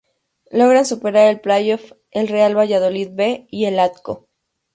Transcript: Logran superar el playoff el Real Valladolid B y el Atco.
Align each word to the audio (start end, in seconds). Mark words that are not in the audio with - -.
Logran 0.49 0.87
superar 0.87 1.27
el 1.27 1.41
playoff 1.41 1.91
el 2.09 2.27
Real 2.27 2.57
Valladolid 2.57 3.09
B 3.13 3.45
y 3.51 3.65
el 3.65 3.77
Atco. 3.79 4.27